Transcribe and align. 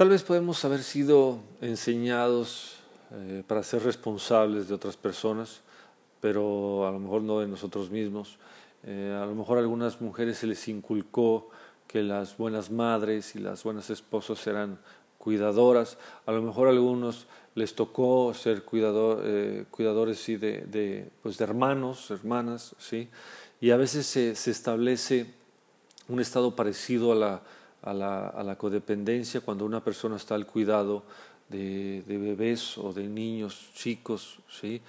Tal 0.00 0.08
vez 0.08 0.22
podemos 0.22 0.64
haber 0.64 0.82
sido 0.82 1.40
enseñados 1.60 2.76
eh, 3.12 3.42
para 3.46 3.62
ser 3.62 3.82
responsables 3.82 4.66
de 4.66 4.72
otras 4.72 4.96
personas, 4.96 5.60
pero 6.22 6.88
a 6.88 6.90
lo 6.90 6.98
mejor 6.98 7.20
no 7.20 7.40
de 7.40 7.46
nosotros 7.46 7.90
mismos. 7.90 8.38
Eh, 8.82 9.14
a 9.22 9.26
lo 9.26 9.34
mejor 9.34 9.58
a 9.58 9.60
algunas 9.60 10.00
mujeres 10.00 10.38
se 10.38 10.46
les 10.46 10.66
inculcó 10.68 11.50
que 11.86 12.02
las 12.02 12.38
buenas 12.38 12.70
madres 12.70 13.36
y 13.36 13.40
las 13.40 13.62
buenas 13.62 13.90
esposas 13.90 14.46
eran 14.46 14.78
cuidadoras. 15.18 15.98
A 16.24 16.32
lo 16.32 16.40
mejor 16.40 16.68
a 16.68 16.70
algunos 16.70 17.26
les 17.54 17.74
tocó 17.74 18.32
ser 18.32 18.64
eh, 18.72 19.66
cuidadores 19.70 20.18
sí, 20.18 20.38
pues 21.22 21.36
de 21.36 21.44
hermanos, 21.44 22.10
hermanas, 22.10 22.74
¿sí? 22.78 23.10
y 23.60 23.70
a 23.70 23.76
veces 23.76 24.06
se 24.06 24.50
establece 24.50 25.26
un 26.08 26.20
estado 26.20 26.56
parecido 26.56 27.12
a 27.12 27.16
la, 27.16 27.42
a, 27.82 27.92
la, 27.94 28.56
codependencia 28.56 29.40
cuando 29.40 29.64
una 29.64 29.82
persona 29.82 30.16
está 30.16 30.34
al 30.34 30.46
cuidado 30.46 31.04
de, 31.48 32.02
bebés 32.06 32.78
o 32.78 32.92
de 32.92 33.08
niños 33.08 33.70
chicos, 33.74 34.40
¿sí? 34.48 34.80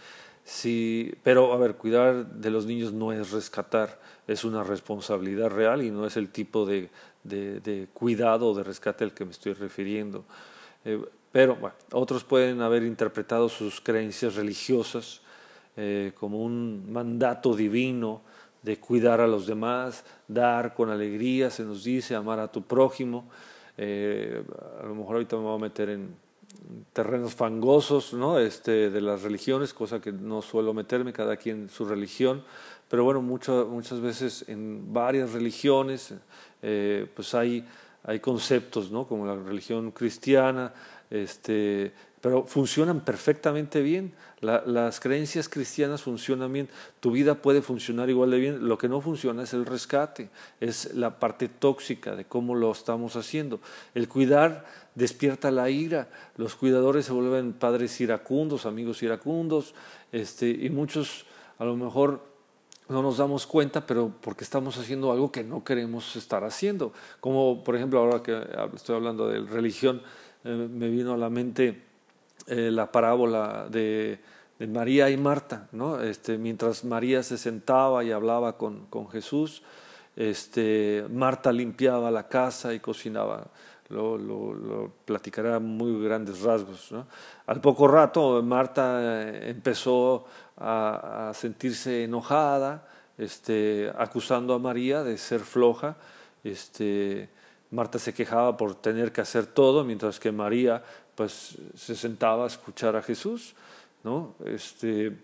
Sí, 0.43 1.13
pero 1.23 1.53
a 1.53 1.57
ver, 1.57 1.75
cuidar 1.75 2.25
de 2.25 2.49
los 2.49 2.65
niños 2.65 2.91
no 2.93 3.13
es 3.13 3.31
rescatar, 3.31 3.99
es 4.27 4.43
una 4.43 4.63
responsabilidad 4.63 5.49
real 5.49 5.83
y 5.83 5.91
no 5.91 6.05
es 6.05 6.17
el 6.17 6.29
tipo 6.29 6.65
de, 6.65 6.89
de, 7.23 7.59
de 7.59 7.87
cuidado 7.93 8.49
o 8.49 8.55
de 8.55 8.63
rescate 8.63 9.03
al 9.03 9.13
que 9.13 9.23
me 9.23 9.31
estoy 9.31 9.53
refiriendo. 9.53 10.25
Eh, 10.83 10.99
pero 11.31 11.55
bueno, 11.55 11.75
otros 11.91 12.23
pueden 12.23 12.61
haber 12.61 12.83
interpretado 12.83 13.47
sus 13.47 13.79
creencias 13.79 14.35
religiosas 14.35 15.21
eh, 15.77 16.11
como 16.19 16.43
un 16.43 16.91
mandato 16.91 17.55
divino 17.55 18.21
de 18.61 18.79
cuidar 18.79 19.21
a 19.21 19.27
los 19.27 19.47
demás, 19.47 20.03
dar 20.27 20.73
con 20.73 20.89
alegría, 20.89 21.49
se 21.49 21.63
nos 21.63 21.83
dice, 21.83 22.15
amar 22.15 22.39
a 22.39 22.51
tu 22.51 22.61
prójimo. 22.61 23.29
Eh, 23.77 24.43
a 24.81 24.85
lo 24.85 24.95
mejor 24.95 25.15
ahorita 25.15 25.35
me 25.37 25.43
voy 25.43 25.55
a 25.55 25.59
meter 25.59 25.89
en 25.89 26.15
terrenos 26.93 27.33
fangosos 27.33 28.13
¿no? 28.13 28.39
este, 28.39 28.89
de 28.89 29.01
las 29.01 29.23
religiones, 29.23 29.73
cosa 29.73 30.01
que 30.01 30.11
no 30.11 30.41
suelo 30.41 30.73
meterme, 30.73 31.13
cada 31.13 31.37
quien 31.37 31.69
su 31.69 31.85
religión, 31.85 32.43
pero 32.89 33.03
bueno, 33.03 33.21
mucho, 33.21 33.67
muchas 33.69 34.01
veces 34.01 34.45
en 34.47 34.93
varias 34.93 35.31
religiones 35.31 36.13
eh, 36.61 37.07
pues 37.15 37.33
hay, 37.33 37.65
hay 38.03 38.19
conceptos, 38.19 38.91
¿no? 38.91 39.07
como 39.07 39.25
la 39.25 39.35
religión 39.35 39.91
cristiana, 39.91 40.73
este, 41.09 41.93
pero 42.21 42.45
funcionan 42.45 43.01
perfectamente 43.01 43.81
bien. 43.81 44.13
La, 44.39 44.63
las 44.65 44.99
creencias 44.99 45.49
cristianas 45.49 46.03
funcionan 46.03 46.53
bien, 46.53 46.69
tu 46.99 47.11
vida 47.11 47.35
puede 47.35 47.61
funcionar 47.61 48.09
igual 48.09 48.31
de 48.31 48.39
bien. 48.39 48.67
Lo 48.67 48.77
que 48.77 48.87
no 48.87 49.01
funciona 49.01 49.43
es 49.43 49.53
el 49.53 49.65
rescate, 49.65 50.29
es 50.59 50.93
la 50.93 51.19
parte 51.19 51.49
tóxica 51.49 52.15
de 52.15 52.25
cómo 52.25 52.55
lo 52.55 52.71
estamos 52.71 53.15
haciendo. 53.15 53.59
El 53.93 54.07
cuidar 54.07 54.65
despierta 54.95 55.51
la 55.51 55.69
ira, 55.69 56.09
los 56.37 56.55
cuidadores 56.55 57.05
se 57.05 57.11
vuelven 57.11 57.53
padres 57.53 57.99
iracundos, 58.01 58.65
amigos 58.65 59.01
iracundos, 59.03 59.73
este, 60.11 60.49
y 60.49 60.69
muchos 60.69 61.25
a 61.57 61.65
lo 61.65 61.75
mejor 61.75 62.31
no 62.89 63.01
nos 63.01 63.17
damos 63.17 63.47
cuenta, 63.47 63.85
pero 63.85 64.11
porque 64.21 64.43
estamos 64.43 64.77
haciendo 64.77 65.11
algo 65.11 65.31
que 65.31 65.43
no 65.43 65.63
queremos 65.63 66.15
estar 66.15 66.43
haciendo. 66.43 66.91
Como 67.19 67.63
por 67.63 67.75
ejemplo 67.75 67.99
ahora 67.99 68.21
que 68.21 68.43
estoy 68.75 68.95
hablando 68.95 69.27
de 69.27 69.39
religión, 69.39 70.01
eh, 70.43 70.67
me 70.69 70.89
vino 70.89 71.13
a 71.13 71.17
la 71.17 71.29
mente 71.29 71.90
eh, 72.47 72.71
la 72.71 72.91
parábola 72.91 73.67
de, 73.69 74.19
María 74.67 75.09
y 75.09 75.17
Marta, 75.17 75.67
¿no? 75.71 75.99
Este, 76.01 76.37
mientras 76.37 76.83
María 76.83 77.23
se 77.23 77.39
sentaba 77.39 78.03
y 78.03 78.11
hablaba 78.11 78.57
con, 78.57 78.85
con 78.87 79.09
Jesús, 79.09 79.63
este, 80.15 81.03
Marta 81.09 81.51
limpiaba 81.51 82.11
la 82.11 82.27
casa 82.27 82.71
y 82.73 82.79
cocinaba. 82.79 83.47
Lo, 83.89 84.17
lo, 84.17 84.53
lo 84.53 84.91
platicará 85.03 85.59
muy 85.59 86.01
grandes 86.03 86.41
rasgos. 86.41 86.91
¿no? 86.91 87.07
Al 87.47 87.59
poco 87.59 87.87
rato 87.87 88.41
Marta 88.41 88.99
eh, 89.01 89.49
empezó 89.49 90.25
a, 90.57 91.29
a 91.29 91.33
sentirse 91.33 92.03
enojada, 92.03 92.87
este, 93.17 93.91
acusando 93.97 94.53
a 94.53 94.59
María 94.59 95.03
de 95.03 95.17
ser 95.17 95.41
floja, 95.41 95.97
este, 96.43 97.29
Marta 97.71 97.99
se 97.99 98.13
quejaba 98.13 98.57
por 98.57 98.75
tener 98.75 99.11
que 99.11 99.21
hacer 99.21 99.45
todo, 99.45 99.83
mientras 99.83 100.19
que 100.19 100.31
María 100.31 100.83
pues 101.21 101.55
se 101.75 101.95
sentaba 101.95 102.45
a 102.45 102.47
escuchar 102.47 102.95
a 102.95 103.03
Jesús, 103.03 103.53
¿no? 104.03 104.33
Este, 104.43 105.15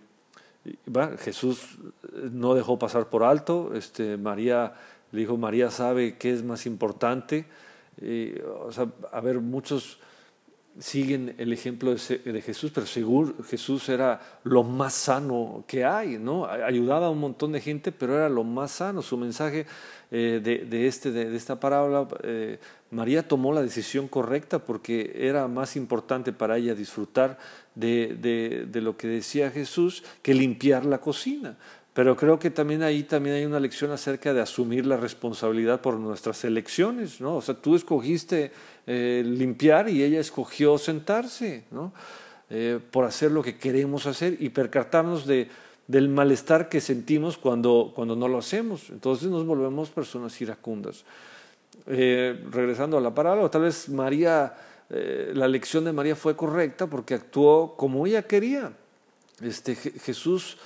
Jesús 1.18 1.78
no 2.14 2.54
dejó 2.54 2.78
pasar 2.78 3.10
por 3.10 3.24
alto, 3.24 3.72
este, 3.74 4.16
María 4.16 4.76
le 5.12 5.22
dijo, 5.22 5.38
María 5.38 5.72
sabe 5.72 6.16
qué 6.20 6.32
es 6.32 6.44
más 6.44 6.68
importante, 6.68 7.48
y, 8.00 8.40
o 8.42 8.72
sea, 8.72 8.90
a 9.12 9.22
ver, 9.22 9.40
muchos 9.40 9.98
siguen 10.80 11.36
el 11.38 11.54
ejemplo 11.54 11.94
de, 11.94 12.42
Jesús, 12.42 12.72
pero 12.74 12.86
seguro 12.86 13.34
Jesús 13.44 13.90
era 13.90 14.22
lo 14.44 14.64
más 14.64 14.94
sano 14.94 15.64
que 15.68 15.84
hay, 15.84 16.18
¿no? 16.18 16.46
Ayudaba 16.46 17.08
a 17.08 17.10
un 17.10 17.20
montón 17.20 17.52
de 17.52 17.62
gente, 17.62 17.92
pero 17.92 18.16
era 18.16 18.30
lo 18.30 18.44
más 18.44 18.72
sano. 18.72 19.02
Su 19.02 19.18
mensaje 19.18 19.66
eh, 20.12 20.40
de, 20.44 20.66
de, 20.66 20.88
este, 20.88 21.12
de, 21.12 21.30
de, 21.30 21.38
esta 21.38 21.60
parábola, 21.60 22.08
eh, 22.24 22.60
María 22.92 23.28
tomó 23.28 23.54
la 23.54 23.62
decisión 23.62 24.08
correcta 24.08 24.60
porque 24.60 25.14
era 25.16 25.48
más 25.48 25.76
importante 25.76 26.32
para 26.32 26.58
ella 26.58 26.76
disfrutar 26.76 27.38
de, 27.76 28.66
de 28.70 28.82
lo 28.82 28.98
que 28.98 29.08
decía 29.08 29.52
Jesús 29.52 30.04
que 30.22 30.34
limpiar 30.34 30.86
la 30.86 31.00
cocina. 31.00 31.58
Pero 31.98 32.16
creo 32.16 32.38
que 32.38 32.52
también 32.52 32.84
ahí 32.84 33.02
también 33.02 33.38
hay 33.38 33.46
una 33.46 33.60
lección 33.60 33.90
acerca 33.90 34.32
de 34.32 34.40
asumir 34.40 34.86
la 34.86 34.98
responsabilidad 34.98 35.82
por 35.82 35.96
nuestras 35.96 36.44
elecciones, 36.44 37.20
¿no? 37.20 37.38
O 37.38 37.42
sea, 37.42 37.56
tú 37.56 37.76
escogiste 37.76 38.52
eh, 38.86 39.24
limpiar 39.26 39.90
y 39.90 40.04
ella 40.04 40.20
escogió 40.20 40.78
sentarse, 40.78 41.64
¿no? 41.72 41.94
Eh, 42.52 42.80
por 42.92 43.06
hacer 43.06 43.32
lo 43.32 43.42
que 43.42 43.58
queremos 43.58 44.06
hacer 44.06 44.38
y 44.40 44.50
percatarnos 44.50 45.26
de, 45.26 45.50
del 45.88 46.08
malestar 46.08 46.70
que 46.70 46.82
sentimos 46.82 47.36
cuando, 47.36 47.92
cuando 47.96 48.16
no 48.16 48.28
lo 48.28 48.38
hacemos. 48.38 48.92
Entonces 48.92 49.30
nos 49.30 49.44
volvemos 49.48 49.90
personas 49.90 50.40
iracundas. 50.40 51.04
Eh, 51.88 52.46
regresando 52.52 53.00
a 53.00 53.02
la 53.02 53.16
parábola, 53.16 53.50
tal 53.50 53.64
vez 53.64 53.90
María, 53.90 54.54
eh, 54.92 55.32
la 55.34 55.48
lección 55.48 55.84
de 55.84 55.94
María 55.94 56.16
fue 56.16 56.36
correcta 56.36 56.86
porque 56.86 57.16
actuó 57.16 57.76
como 57.76 58.06
ella 58.06 58.22
quería. 58.22 58.72
Este, 59.42 59.76
Jesús 59.76 60.58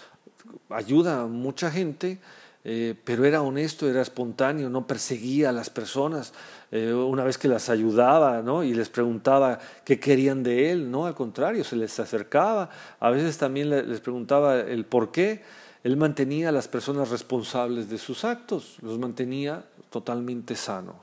ayuda 0.70 1.22
a 1.22 1.28
mucha 1.28 1.72
gente, 1.72 2.20
eh, 2.64 2.96
pero 3.04 3.26
era 3.26 3.42
honesto, 3.42 3.90
era 3.90 4.02
espontáneo, 4.02 4.70
no 4.70 4.86
perseguía 4.86 5.50
a 5.50 5.52
las 5.52 5.70
personas. 5.70 6.34
Eh, 6.72 6.94
una 6.94 7.24
vez 7.24 7.38
que 7.38 7.48
las 7.48 7.70
ayudaba 7.70 8.42
¿no? 8.42 8.64
y 8.64 8.74
les 8.74 8.90
preguntaba 8.90 9.60
qué 9.84 10.00
querían 10.00 10.44
de 10.44 10.72
él, 10.72 10.92
no, 10.92 11.06
al 11.06 11.16
contrario, 11.16 11.64
se 11.64 11.76
les 11.76 12.00
acercaba. 12.00 12.70
A 13.00 13.10
veces 13.10 13.38
también 13.38 13.70
les 13.70 14.00
preguntaba 14.00 14.60
el 14.60 14.86
por 14.86 15.12
qué. 15.12 15.42
Él 15.84 15.98
mantenía 15.98 16.50
a 16.50 16.52
las 16.52 16.68
personas 16.68 17.10
responsables 17.10 17.90
de 17.90 17.98
sus 17.98 18.24
actos, 18.24 18.78
los 18.82 19.00
mantenía 19.00 19.66
totalmente 19.90 20.56
sanos. 20.56 20.96